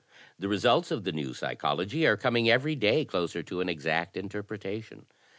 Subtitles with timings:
[0.39, 4.17] The results of the 'new psychology* are com ing every day closer to an exact
[4.17, 5.05] interpretation.